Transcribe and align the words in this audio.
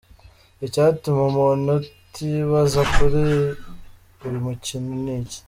Icyatuma 0.65 1.21
umuntu 1.31 1.69
atibaza 1.79 2.81
kuri 2.93 3.19
uyu 4.25 4.39
mukino 4.45 4.91
ni 5.03 5.11
iki? 5.21 5.39